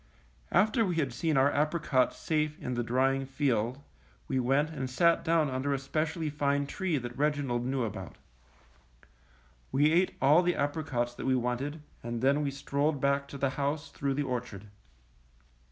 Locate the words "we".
0.83-0.95, 4.27-4.39, 9.71-9.91, 11.27-11.35, 12.41-12.49